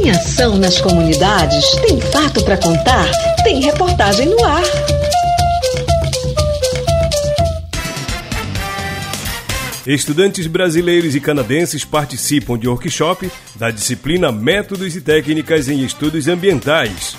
[0.00, 1.72] Tem ação nas comunidades?
[1.84, 3.10] Tem fato para contar?
[3.42, 4.62] Tem reportagem no ar.
[9.84, 17.16] Estudantes brasileiros e canadenses participam de workshop da disciplina Métodos e Técnicas em Estudos Ambientais.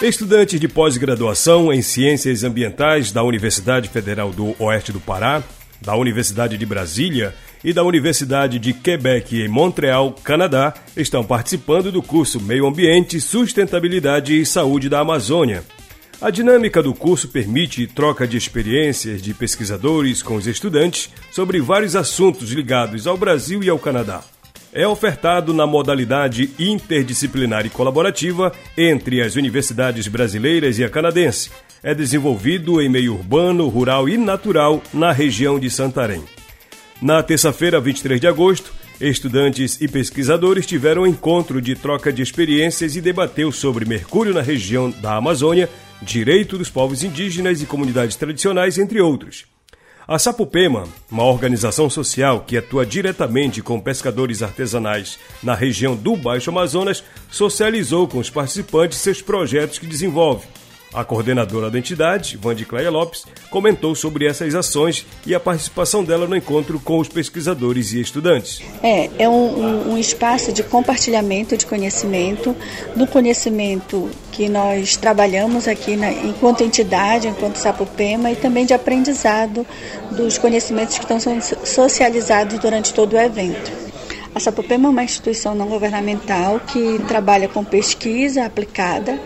[0.00, 5.42] Estudantes de pós-graduação em Ciências Ambientais da Universidade Federal do Oeste do Pará,
[5.82, 12.02] da Universidade de Brasília e da Universidade de Quebec em Montreal, Canadá, estão participando do
[12.02, 15.64] curso Meio Ambiente, Sustentabilidade e Saúde da Amazônia.
[16.20, 21.94] A dinâmica do curso permite troca de experiências de pesquisadores com os estudantes sobre vários
[21.94, 24.24] assuntos ligados ao Brasil e ao Canadá.
[24.72, 31.50] É ofertado na modalidade interdisciplinar e colaborativa entre as universidades brasileiras e a canadense.
[31.82, 36.22] É desenvolvido em meio urbano, rural e natural na região de Santarém.
[37.00, 42.96] Na terça-feira, 23 de agosto, estudantes e pesquisadores tiveram um encontro de troca de experiências
[42.96, 45.70] e debateu sobre mercúrio na região da Amazônia,
[46.02, 49.46] direito dos povos indígenas e comunidades tradicionais, entre outros.
[50.08, 56.50] A Sapupema, uma organização social que atua diretamente com pescadores artesanais na região do Baixo
[56.50, 60.48] Amazonas, socializou com os participantes seus projetos que desenvolve
[60.92, 66.26] a coordenadora da entidade, Vande Cleia Lopes, comentou sobre essas ações e a participação dela
[66.26, 68.62] no encontro com os pesquisadores e estudantes.
[68.82, 72.56] É, é um, um espaço de compartilhamento de conhecimento,
[72.96, 79.66] do conhecimento que nós trabalhamos aqui na, enquanto entidade, enquanto Sapopema, e também de aprendizado
[80.12, 83.88] dos conhecimentos que estão sendo socializados durante todo o evento.
[84.34, 89.18] A Sapopema é uma instituição não governamental que trabalha com pesquisa aplicada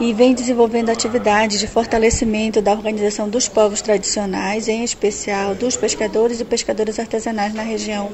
[0.00, 6.40] e vem desenvolvendo atividades de fortalecimento da organização dos povos tradicionais, em especial dos pescadores
[6.40, 8.10] e pescadoras artesanais na região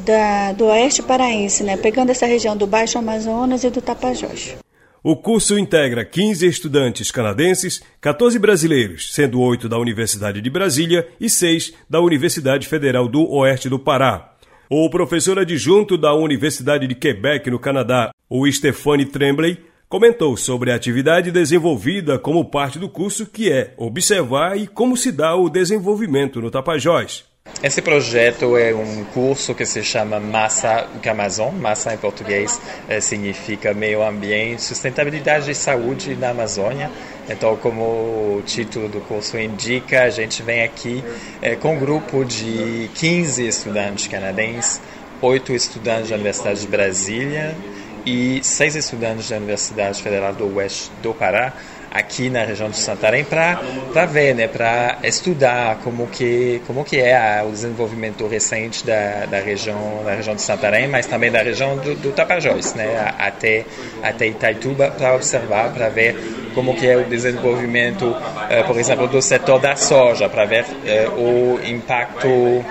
[0.00, 4.56] da, do oeste paraense, né, pegando essa região do Baixo Amazonas e do Tapajós.
[5.02, 11.30] O curso integra 15 estudantes canadenses, 14 brasileiros, sendo 8 da Universidade de Brasília e
[11.30, 14.34] 6 da Universidade Federal do Oeste do Pará.
[14.68, 19.56] O professor adjunto da Universidade de Quebec, no Canadá, o Stephanie Tremblay,
[19.88, 25.10] comentou sobre a atividade desenvolvida como parte do curso, que é observar e como se
[25.10, 27.24] dá o desenvolvimento no Tapajós.
[27.62, 31.54] Esse projeto é um curso que se chama Massa Amazon.
[31.54, 36.90] Massa em português eh, significa meio ambiente, sustentabilidade e saúde na Amazônia.
[37.28, 41.02] Então, como o título do curso indica, a gente vem aqui
[41.40, 44.80] é, com um grupo de 15 estudantes canadenses,
[45.20, 47.56] 8 estudantes da Universidade de Brasília
[48.04, 51.52] e 6 estudantes da Universidade Federal do Oeste do Pará,
[51.90, 57.42] aqui na região de Santarém para ver, né, para estudar como que como que é
[57.42, 61.94] o desenvolvimento recente da, da região da região de Santarém, mas também da região do,
[61.94, 63.64] do Tapajós, né, até
[64.02, 66.16] até Itaituba para observar, para ver
[66.54, 71.20] como que é o desenvolvimento, uh, por exemplo, do setor da soja, para ver uh,
[71.20, 72.64] o impacto uh,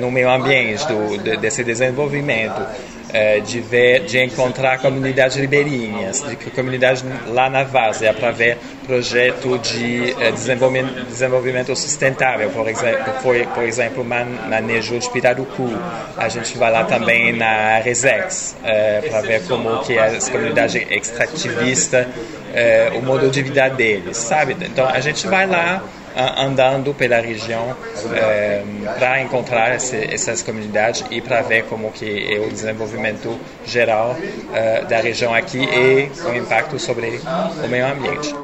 [0.00, 2.66] no meio ambiente do, de, desse desenvolvimento.
[3.10, 9.58] É, de ver, de encontrar comunidades ribeirinhas, de comunidades lá na várzea para ver projeto
[9.58, 15.70] de é, desenvolvimento, desenvolvimento sustentável, por exemplo, foi por exemplo manejo de pirarucu.
[16.16, 20.74] A gente vai lá também na Resex é, para ver como que é as comunidades
[20.90, 22.06] extrativistas,
[22.54, 24.56] é, o modo de vida deles, sabe?
[24.60, 25.82] Então a gente vai lá
[26.18, 27.76] andando pela região
[28.12, 28.62] é,
[28.98, 34.16] para encontrar esse, essas comunidades e para ver como que é o desenvolvimento geral
[34.52, 37.20] é, da região aqui e o impacto sobre
[37.64, 38.34] o meio ambiente.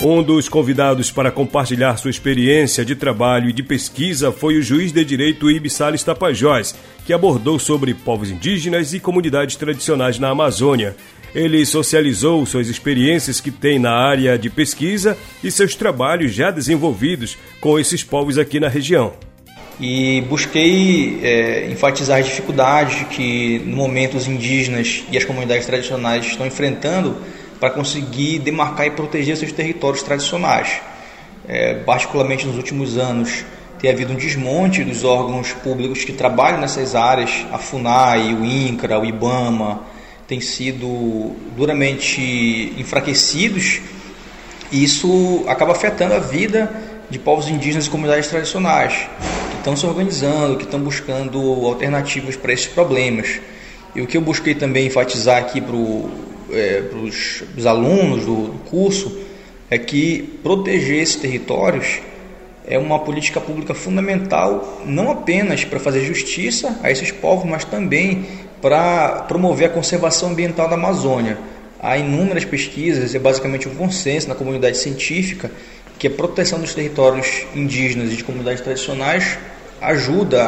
[0.00, 4.92] Um dos convidados para compartilhar sua experiência de trabalho e de pesquisa foi o juiz
[4.92, 6.72] de direito Ibisales Tapajós,
[7.04, 10.94] que abordou sobre povos indígenas e comunidades tradicionais na Amazônia.
[11.34, 17.36] Ele socializou suas experiências que tem na área de pesquisa e seus trabalhos já desenvolvidos
[17.60, 19.12] com esses povos aqui na região.
[19.80, 26.26] E busquei é, enfatizar as dificuldades que, no momento, os indígenas e as comunidades tradicionais
[26.26, 27.16] estão enfrentando
[27.60, 30.80] para conseguir demarcar e proteger seus territórios tradicionais.
[31.46, 33.44] É, particularmente nos últimos anos,
[33.78, 38.98] tem havido um desmonte dos órgãos públicos que trabalham nessas áreas, a FUNAI, o INCRA,
[38.98, 39.82] o IBAMA,
[40.28, 43.80] têm sido duramente enfraquecidos
[44.70, 46.70] e isso acaba afetando a vida
[47.08, 49.08] de povos indígenas e comunidades tradicionais
[49.50, 53.40] que estão se organizando, que estão buscando alternativas para esses problemas.
[53.96, 55.74] E o que eu busquei também enfatizar aqui para
[56.50, 56.82] é,
[57.56, 59.18] os alunos do, do curso
[59.70, 62.00] é que proteger esses territórios
[62.66, 68.26] é uma política pública fundamental, não apenas para fazer justiça a esses povos, mas também
[68.60, 71.38] para promover a conservação ambiental da Amazônia.
[71.80, 75.50] Há inúmeras pesquisas, é basicamente um consenso na comunidade científica
[75.98, 79.38] que a proteção dos territórios indígenas e de comunidades tradicionais
[79.80, 80.42] ajuda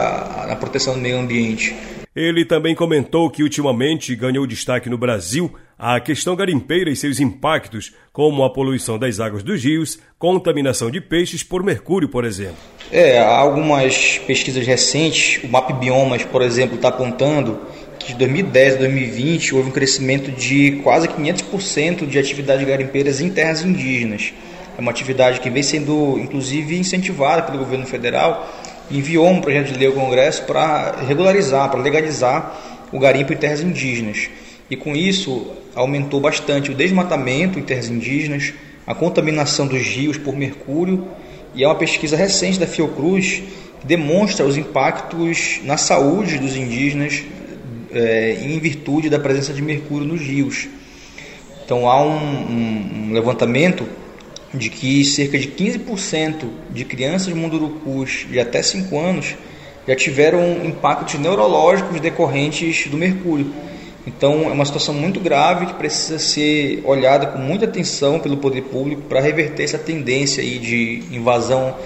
[0.49, 1.75] na proteção do meio ambiente.
[2.15, 7.93] Ele também comentou que ultimamente ganhou destaque no Brasil a questão garimpeira e seus impactos,
[8.12, 12.57] como a poluição das águas dos rios, contaminação de peixes por mercúrio, por exemplo.
[12.91, 17.61] É, há algumas pesquisas recentes, o MAP Biomas, por exemplo, está apontando
[18.06, 23.62] de 2010 a 2020 houve um crescimento de quase 500% de atividades garimpeiras em terras
[23.62, 24.32] indígenas.
[24.76, 28.49] É uma atividade que vem sendo, inclusive, incentivada pelo governo federal
[28.91, 33.61] enviou um projeto de lei ao Congresso para regularizar, para legalizar o garimpo em terras
[33.61, 34.29] indígenas.
[34.69, 38.52] E com isso aumentou bastante o desmatamento em terras indígenas,
[38.87, 41.06] a contaminação dos rios por mercúrio,
[41.55, 43.43] e é uma pesquisa recente da Fiocruz
[43.81, 47.23] que demonstra os impactos na saúde dos indígenas
[47.92, 50.69] é, em virtude da presença de mercúrio nos rios.
[51.64, 53.87] Então há um, um, um levantamento
[54.52, 59.37] de que cerca de 15% de crianças mundurucus de até 5 anos
[59.87, 63.52] já tiveram impactos neurológicos decorrentes do mercúrio.
[64.06, 68.62] Então é uma situação muito grave que precisa ser olhada com muita atenção pelo poder
[68.62, 71.76] público para reverter essa tendência aí de invasão,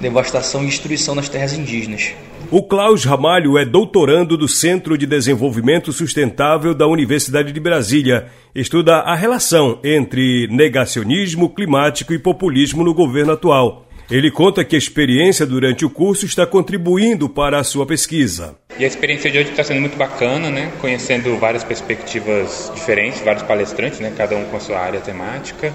[0.00, 2.12] devastação e destruição nas terras indígenas.
[2.50, 8.26] O Klaus Ramalho é doutorando do Centro de Desenvolvimento Sustentável da Universidade de Brasília.
[8.54, 13.86] Estuda a relação entre negacionismo climático e populismo no governo atual.
[14.10, 18.56] Ele conta que a experiência durante o curso está contribuindo para a sua pesquisa.
[18.80, 20.72] E a experiência de hoje está sendo muito bacana, né?
[20.80, 24.10] Conhecendo várias perspectivas diferentes, vários palestrantes, né?
[24.16, 25.70] Cada um com a sua área temática.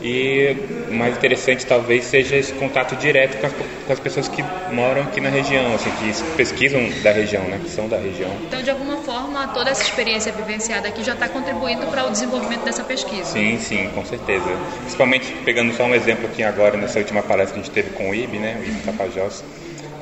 [0.00, 0.56] E
[0.88, 4.42] o mais interessante talvez seja esse contato direto com as, com as, pessoas que
[4.72, 8.34] moram aqui na região, assim, que pesquisam da região, né, que são da região.
[8.46, 12.64] Então, de alguma forma, toda essa experiência vivenciada aqui já está contribuindo para o desenvolvimento
[12.64, 13.24] dessa pesquisa.
[13.24, 14.46] Sim, sim, com certeza.
[14.78, 18.08] Principalmente pegando só um exemplo aqui agora, nessa última palestra que a gente teve com
[18.08, 19.44] o IB, né, o IB Tapajós,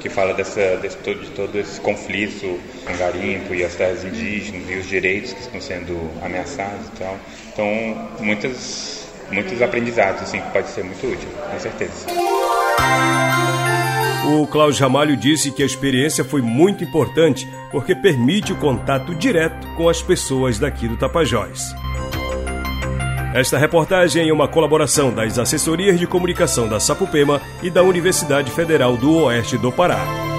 [0.00, 4.74] que fala dessa, desse, de todo esse conflito com garimpo e as terras indígenas e
[4.74, 7.16] os direitos que estão sendo ameaçados e tal.
[7.52, 8.98] Então, muitas
[9.30, 12.06] muitos aprendizados, assim, que pode ser muito útil, com certeza.
[14.26, 19.66] O Cláudio Ramalho disse que a experiência foi muito importante porque permite o contato direto
[19.74, 21.74] com as pessoas daqui do Tapajós.
[23.34, 28.96] Esta reportagem é uma colaboração das assessorias de comunicação da Sapupema e da Universidade Federal
[28.96, 30.38] do Oeste do Pará.